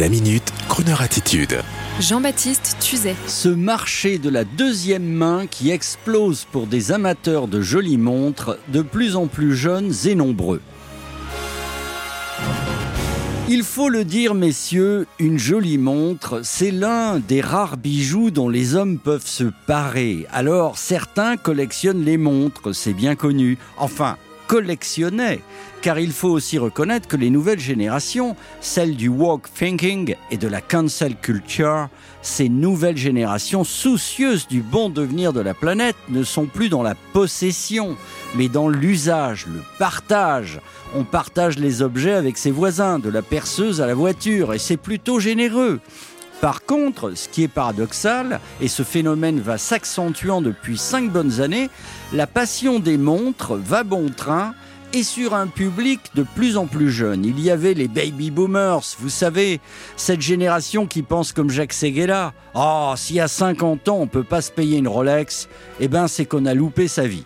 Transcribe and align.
La 0.00 0.08
minute, 0.08 0.52
Kroneur 0.68 1.02
attitude. 1.02 1.60
Jean-Baptiste 2.00 2.78
Tuzet. 2.80 3.14
Ce 3.28 3.48
marché 3.48 4.18
de 4.18 4.28
la 4.28 4.42
deuxième 4.42 5.04
main 5.04 5.46
qui 5.46 5.70
explose 5.70 6.46
pour 6.50 6.66
des 6.66 6.90
amateurs 6.90 7.46
de 7.46 7.60
jolies 7.60 7.96
montres 7.96 8.56
de 8.72 8.82
plus 8.82 9.14
en 9.14 9.28
plus 9.28 9.54
jeunes 9.54 9.92
et 10.04 10.16
nombreux. 10.16 10.60
Il 13.48 13.62
faut 13.62 13.88
le 13.88 14.04
dire, 14.04 14.34
messieurs, 14.34 15.06
une 15.20 15.38
jolie 15.38 15.78
montre, 15.78 16.40
c'est 16.42 16.72
l'un 16.72 17.20
des 17.20 17.40
rares 17.40 17.76
bijoux 17.76 18.32
dont 18.32 18.48
les 18.48 18.74
hommes 18.74 18.98
peuvent 18.98 19.26
se 19.26 19.44
parer. 19.68 20.26
Alors, 20.32 20.76
certains 20.76 21.36
collectionnent 21.36 22.04
les 22.04 22.16
montres, 22.16 22.74
c'est 22.74 22.94
bien 22.94 23.14
connu. 23.14 23.58
Enfin, 23.76 24.16
collectionnaient. 24.46 25.40
Car 25.82 25.98
il 25.98 26.12
faut 26.12 26.30
aussi 26.30 26.56
reconnaître 26.56 27.08
que 27.08 27.16
les 27.16 27.28
nouvelles 27.28 27.60
générations, 27.60 28.36
celles 28.60 28.96
du 28.96 29.08
walk 29.08 29.52
thinking 29.52 30.16
et 30.30 30.38
de 30.38 30.48
la 30.48 30.60
cancel 30.60 31.16
culture, 31.16 31.88
ces 32.22 32.48
nouvelles 32.48 32.96
générations 32.96 33.64
soucieuses 33.64 34.48
du 34.48 34.62
bon 34.62 34.88
devenir 34.88 35.34
de 35.34 35.40
la 35.40 35.52
planète 35.52 35.96
ne 36.08 36.22
sont 36.22 36.46
plus 36.46 36.70
dans 36.70 36.82
la 36.82 36.94
possession, 37.12 37.96
mais 38.34 38.48
dans 38.48 38.68
l'usage, 38.68 39.46
le 39.46 39.60
partage. 39.78 40.58
On 40.94 41.04
partage 41.04 41.58
les 41.58 41.82
objets 41.82 42.14
avec 42.14 42.38
ses 42.38 42.50
voisins, 42.50 42.98
de 42.98 43.10
la 43.10 43.20
perceuse 43.20 43.82
à 43.82 43.86
la 43.86 43.94
voiture, 43.94 44.54
et 44.54 44.58
c'est 44.58 44.78
plutôt 44.78 45.20
généreux. 45.20 45.80
Par 46.44 46.66
contre, 46.66 47.16
ce 47.16 47.30
qui 47.30 47.44
est 47.44 47.48
paradoxal, 47.48 48.38
et 48.60 48.68
ce 48.68 48.82
phénomène 48.82 49.40
va 49.40 49.56
s'accentuant 49.56 50.42
depuis 50.42 50.76
cinq 50.76 51.10
bonnes 51.10 51.40
années, 51.40 51.70
la 52.12 52.26
passion 52.26 52.80
des 52.80 52.98
montres 52.98 53.54
va 53.54 53.82
bon 53.82 54.10
train 54.14 54.54
et 54.92 55.04
sur 55.04 55.32
un 55.32 55.46
public 55.46 56.00
de 56.14 56.22
plus 56.22 56.58
en 56.58 56.66
plus 56.66 56.90
jeune. 56.90 57.24
Il 57.24 57.40
y 57.40 57.50
avait 57.50 57.72
les 57.72 57.88
baby 57.88 58.30
boomers, 58.30 58.82
vous 58.98 59.08
savez, 59.08 59.58
cette 59.96 60.20
génération 60.20 60.86
qui 60.86 61.00
pense 61.00 61.32
comme 61.32 61.48
Jacques 61.48 61.72
Seguela. 61.72 62.34
Oh, 62.54 62.92
si 62.94 63.20
à 63.20 63.26
50 63.26 63.88
ans 63.88 63.96
on 64.00 64.06
peut 64.06 64.22
pas 64.22 64.42
se 64.42 64.50
payer 64.50 64.76
une 64.76 64.86
Rolex, 64.86 65.48
eh 65.80 65.88
ben 65.88 66.08
c'est 66.08 66.26
qu'on 66.26 66.44
a 66.44 66.52
loupé 66.52 66.88
sa 66.88 67.06
vie. 67.06 67.24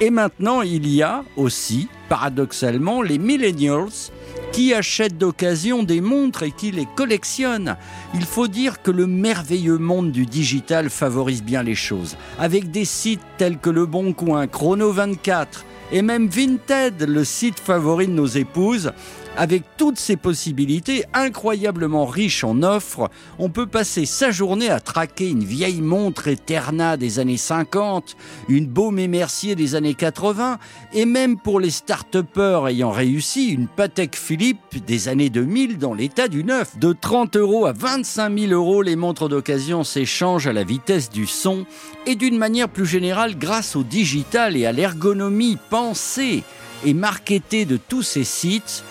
Et 0.00 0.10
maintenant, 0.10 0.62
il 0.62 0.88
y 0.88 1.02
a 1.02 1.24
aussi, 1.36 1.88
paradoxalement, 2.08 3.02
les 3.02 3.18
millennials 3.18 4.12
qui 4.52 4.72
achètent 4.72 5.18
d'occasion 5.18 5.82
des 5.82 6.00
montres 6.00 6.44
et 6.44 6.52
qui 6.52 6.70
les 6.70 6.86
collectionnent. 6.94 7.76
Il 8.14 8.24
faut 8.24 8.46
dire 8.46 8.80
que 8.80 8.92
le 8.92 9.08
merveilleux 9.08 9.76
monde 9.76 10.12
du 10.12 10.24
digital 10.24 10.88
favorise 10.88 11.42
bien 11.42 11.64
les 11.64 11.74
choses. 11.74 12.16
Avec 12.38 12.70
des 12.70 12.84
sites 12.84 13.20
tels 13.38 13.58
que 13.58 13.70
Le 13.70 13.86
Bon 13.86 14.12
Coin, 14.12 14.46
Chrono 14.46 14.92
24, 14.92 15.64
et 15.90 16.02
même 16.02 16.28
Vinted, 16.28 17.02
le 17.02 17.24
site 17.24 17.58
favori 17.58 18.06
de 18.06 18.12
nos 18.12 18.26
épouses, 18.26 18.92
avec 19.38 19.62
toutes 19.76 20.00
ces 20.00 20.16
possibilités 20.16 21.04
incroyablement 21.14 22.06
riches 22.06 22.42
en 22.42 22.64
offres, 22.64 23.08
on 23.38 23.48
peut 23.50 23.68
passer 23.68 24.04
sa 24.04 24.32
journée 24.32 24.68
à 24.68 24.80
traquer 24.80 25.30
une 25.30 25.44
vieille 25.44 25.80
montre 25.80 26.26
Eterna 26.26 26.96
des 26.96 27.20
années 27.20 27.36
50, 27.36 28.16
une 28.48 28.66
Baume 28.66 28.98
et 28.98 29.06
Mercier 29.06 29.54
des 29.54 29.76
années 29.76 29.94
80, 29.94 30.58
et 30.92 31.04
même 31.04 31.38
pour 31.38 31.60
les 31.60 31.70
start-upers 31.70 32.66
ayant 32.66 32.90
réussi, 32.90 33.50
une 33.50 33.68
Patek 33.68 34.16
Philippe 34.16 34.84
des 34.84 35.06
années 35.06 35.30
2000 35.30 35.78
dans 35.78 35.94
l'état 35.94 36.26
du 36.26 36.42
neuf. 36.42 36.76
De 36.76 36.92
30 36.92 37.36
euros 37.36 37.66
à 37.66 37.72
25 37.72 38.36
000 38.36 38.52
euros, 38.52 38.82
les 38.82 38.96
montres 38.96 39.28
d'occasion 39.28 39.84
s'échangent 39.84 40.48
à 40.48 40.52
la 40.52 40.64
vitesse 40.64 41.10
du 41.10 41.28
son 41.28 41.64
et 42.06 42.16
d'une 42.16 42.38
manière 42.38 42.68
plus 42.68 42.86
générale 42.86 43.38
grâce 43.38 43.76
au 43.76 43.84
digital 43.84 44.56
et 44.56 44.66
à 44.66 44.72
l'ergonomie 44.72 45.58
pensée 45.70 46.42
et 46.84 46.94
marketée 46.94 47.64
de 47.64 47.76
tous 47.76 48.02
ces 48.02 48.24
sites 48.24 48.84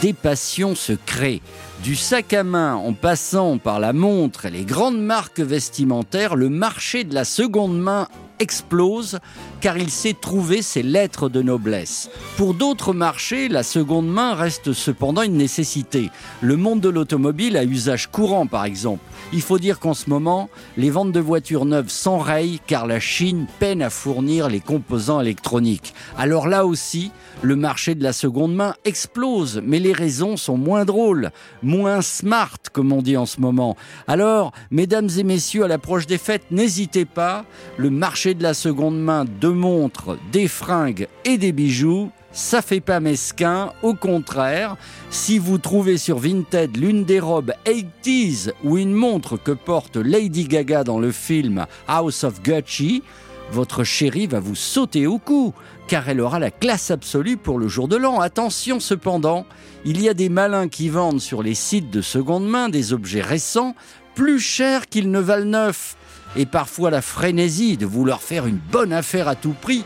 des 0.00 0.12
passions 0.12 0.74
se 0.74 0.92
créent. 0.92 1.42
Du 1.82 1.96
sac 1.96 2.32
à 2.32 2.44
main 2.44 2.74
en 2.74 2.92
passant 2.92 3.58
par 3.58 3.80
la 3.80 3.92
montre 3.92 4.46
et 4.46 4.50
les 4.50 4.64
grandes 4.64 5.00
marques 5.00 5.40
vestimentaires, 5.40 6.36
le 6.36 6.48
marché 6.48 7.04
de 7.04 7.14
la 7.14 7.24
seconde 7.24 7.78
main 7.78 8.08
explose 8.38 9.18
car 9.60 9.78
il 9.78 9.90
sait 9.90 10.14
trouver 10.14 10.62
ses 10.62 10.82
lettres 10.82 11.28
de 11.28 11.42
noblesse. 11.42 12.10
Pour 12.36 12.54
d'autres 12.54 12.92
marchés, 12.92 13.48
la 13.48 13.62
seconde 13.62 14.08
main 14.08 14.34
reste 14.34 14.72
cependant 14.72 15.22
une 15.22 15.36
nécessité. 15.36 16.10
Le 16.40 16.56
monde 16.56 16.80
de 16.80 16.88
l'automobile 16.88 17.56
à 17.56 17.64
usage 17.64 18.08
courant 18.08 18.46
par 18.46 18.64
exemple. 18.64 19.02
Il 19.32 19.42
faut 19.42 19.58
dire 19.58 19.78
qu'en 19.78 19.94
ce 19.94 20.08
moment, 20.08 20.48
les 20.76 20.90
ventes 20.90 21.12
de 21.12 21.20
voitures 21.20 21.64
neuves 21.64 21.90
s'enrayent 21.90 22.60
car 22.66 22.86
la 22.86 23.00
Chine 23.00 23.46
peine 23.58 23.82
à 23.82 23.90
fournir 23.90 24.48
les 24.48 24.60
composants 24.60 25.20
électroniques. 25.20 25.94
Alors 26.16 26.48
là 26.48 26.64
aussi, 26.64 27.10
le 27.42 27.56
marché 27.56 27.94
de 27.94 28.02
la 28.02 28.12
seconde 28.12 28.54
main 28.54 28.74
explose, 28.84 29.60
mais 29.64 29.78
les 29.78 29.92
raisons 29.92 30.36
sont 30.36 30.56
moins 30.56 30.84
drôles, 30.84 31.30
moins 31.62 32.02
smart 32.02 32.58
comme 32.72 32.92
on 32.92 33.02
dit 33.02 33.16
en 33.16 33.26
ce 33.26 33.40
moment. 33.40 33.76
Alors, 34.06 34.52
mesdames 34.70 35.08
et 35.16 35.22
messieurs, 35.22 35.64
à 35.64 35.68
l'approche 35.68 36.06
des 36.06 36.18
fêtes, 36.18 36.50
n'hésitez 36.50 37.04
pas, 37.04 37.44
le 37.76 37.90
marché 37.90 38.27
de 38.34 38.42
la 38.42 38.54
seconde 38.54 39.00
main 39.00 39.24
de 39.24 39.48
montres, 39.48 40.16
des 40.32 40.48
fringues 40.48 41.08
et 41.24 41.38
des 41.38 41.52
bijoux, 41.52 42.10
ça 42.32 42.62
fait 42.62 42.80
pas 42.80 43.00
mesquin, 43.00 43.72
au 43.82 43.94
contraire, 43.94 44.76
si 45.10 45.38
vous 45.38 45.58
trouvez 45.58 45.98
sur 45.98 46.18
Vinted 46.18 46.76
l'une 46.76 47.04
des 47.04 47.20
robes 47.20 47.52
80s 47.64 48.52
ou 48.64 48.78
une 48.78 48.92
montre 48.92 49.36
que 49.36 49.52
porte 49.52 49.96
Lady 49.96 50.44
Gaga 50.44 50.84
dans 50.84 50.98
le 50.98 51.10
film 51.10 51.66
House 51.86 52.24
of 52.24 52.42
Gucci, 52.42 53.02
votre 53.50 53.82
chérie 53.82 54.26
va 54.26 54.40
vous 54.40 54.54
sauter 54.54 55.06
au 55.06 55.18
cou, 55.18 55.54
car 55.86 56.08
elle 56.08 56.20
aura 56.20 56.38
la 56.38 56.50
classe 56.50 56.90
absolue 56.90 57.38
pour 57.38 57.58
le 57.58 57.66
jour 57.66 57.88
de 57.88 57.96
l'an. 57.96 58.20
Attention 58.20 58.78
cependant, 58.78 59.46
il 59.84 60.02
y 60.02 60.08
a 60.08 60.14
des 60.14 60.28
malins 60.28 60.68
qui 60.68 60.90
vendent 60.90 61.20
sur 61.20 61.42
les 61.42 61.54
sites 61.54 61.90
de 61.90 62.02
seconde 62.02 62.46
main 62.46 62.68
des 62.68 62.92
objets 62.92 63.22
récents 63.22 63.74
plus 64.14 64.40
chers 64.40 64.86
qu'ils 64.88 65.10
ne 65.10 65.20
valent 65.20 65.46
neufs 65.46 65.96
et 66.36 66.46
parfois 66.46 66.90
la 66.90 67.02
frénésie 67.02 67.76
de 67.76 67.86
vouloir 67.86 68.20
faire 68.20 68.46
une 68.46 68.58
bonne 68.58 68.92
affaire 68.92 69.28
à 69.28 69.34
tout 69.34 69.54
prix 69.60 69.84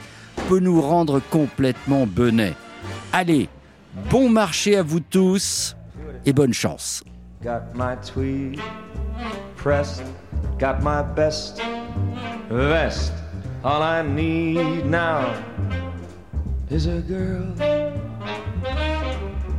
peut 0.49 0.61
nous 0.61 0.81
rendre 0.81 1.21
complètement 1.31 2.07
benets. 2.07 2.55
Allez, 3.13 3.49
bon 4.11 4.29
marché 4.29 4.77
à 4.77 4.83
vous 4.83 5.01
tous 5.01 5.77
et 6.25 6.33
bonne 6.33 6.55
chance. 6.55 7.03
Got 7.43 7.75
my 7.75 7.97
tweed 7.97 8.61
pressed, 9.57 10.03
got 10.59 10.83
my 10.83 11.03
best 11.15 11.61
vest. 12.51 13.13
All 13.65 13.83
I 13.83 14.03
need 14.03 14.87
now 14.87 15.35
is 16.71 16.87
a 16.87 17.01
girl. 17.01 17.47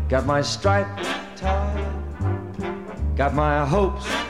Got 0.09 0.25
my 0.25 0.41
stripe 0.41 0.88
tie, 1.35 1.83
got 3.15 3.33
my 3.33 3.65
hopes. 3.65 4.22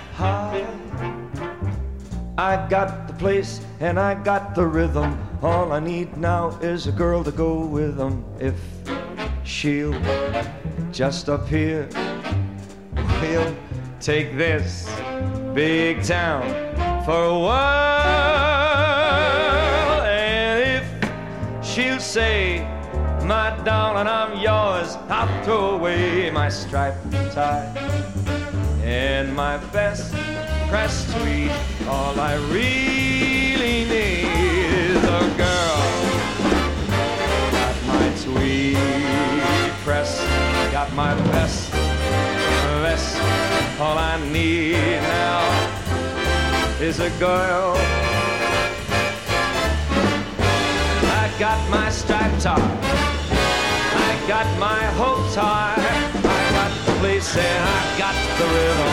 I 2.38 2.67
got 2.67 3.07
the 3.07 3.13
place 3.13 3.61
and 3.79 3.99
I 3.99 4.16
got 4.16 4.55
the 4.55 4.66
rhythm. 4.66 5.19
All 5.44 5.71
I 5.71 5.79
need 5.79 6.17
now 6.17 6.57
is 6.61 6.88
a 6.88 6.91
girl 6.91 7.23
to 7.23 7.31
go 7.31 7.63
with 7.63 7.95
them. 7.95 8.25
If 8.39 8.55
she'll 9.44 9.94
just 10.91 11.27
appear, 11.27 11.88
we'll 13.21 13.55
take 13.99 14.35
this 14.35 14.89
big 15.53 16.01
town 16.03 16.41
for 17.05 17.23
a 17.23 17.39
while. 17.39 18.01
And 20.01 20.81
if 20.81 20.85
she'll 21.63 22.00
say, 22.00 22.67
my 23.25 23.55
darling, 23.63 24.07
I'm 24.07 24.39
yours, 24.39 24.97
I'll 25.07 25.44
throw 25.44 25.75
away 25.75 26.31
my 26.31 26.50
striped 26.50 27.11
tie 27.31 27.71
and 28.83 29.35
my 29.35 29.57
best 29.71 30.15
pressed 30.73 31.07
tweed. 31.11 31.51
All 31.88 32.19
I 32.19 32.34
really 32.50 33.85
need 33.85 34.25
is 34.89 35.03
a 35.03 35.23
girl. 35.38 35.79
Got 37.61 37.75
my 37.85 38.07
tweed 38.23 39.71
pressed, 39.86 40.19
got 40.71 40.92
my 40.95 41.13
best 41.30 41.69
vest. 42.81 43.18
All 43.80 44.00
I 44.00 44.18
need 44.31 44.97
now 45.21 45.44
is 46.81 47.00
a 47.00 47.12
girl. 47.19 47.75
I 51.21 51.25
got 51.38 51.59
my 51.69 51.88
striped 51.92 52.42
tie. 52.42 52.57
I 54.09 54.12
got 54.27 54.47
my 54.57 54.81
hopes 54.97 55.36
high. 55.36 55.75
I 56.18 56.42
got 56.57 56.71
the 56.88 56.94
place 57.00 57.38
and 57.38 57.63
I 57.77 57.97
got 58.00 58.15
the 58.39 58.45
rhythm. 58.56 58.93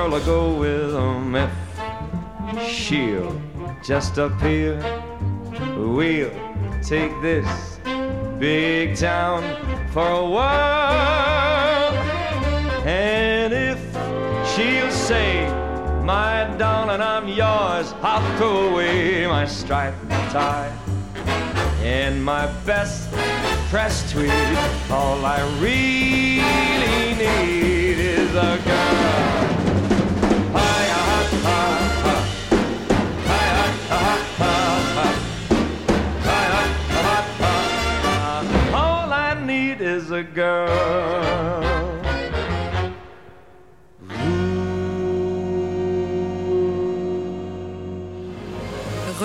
Girl 0.00 0.18
to 0.18 0.24
go 0.24 0.54
with 0.54 0.92
them. 0.92 1.34
If 1.34 2.68
she'll 2.68 3.38
just 3.84 4.16
appear, 4.16 4.80
we'll 5.76 6.32
take 6.82 7.12
this 7.20 7.78
big 8.38 8.96
town 8.96 9.42
for 9.92 10.06
a 10.06 10.24
while. 10.24 11.92
And 12.86 13.52
if 13.52 13.78
she'll 14.54 14.90
say, 14.90 15.46
my 16.02 16.44
darling, 16.56 17.02
I'm 17.02 17.28
yours, 17.28 17.92
I'll 18.00 18.38
throw 18.38 18.70
away 18.70 19.26
my 19.26 19.44
striped 19.44 20.08
tie 20.32 20.74
and 21.82 22.24
my 22.24 22.46
best 22.64 23.12
pressed 23.68 24.10
tweed. 24.12 24.30
All 24.90 25.26
I 25.26 25.40
really 25.60 26.40
need 27.18 27.98
is 27.98 28.34
a 28.34 28.58
girl. 28.64 29.49